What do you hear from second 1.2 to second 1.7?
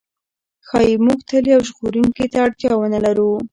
تل یو